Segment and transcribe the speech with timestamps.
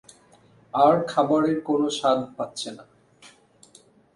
[0.73, 2.83] আর খাবারের কোনো স্বাদ পাচ্ছে না।